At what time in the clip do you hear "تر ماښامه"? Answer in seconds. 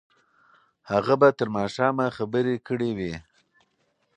1.37-2.05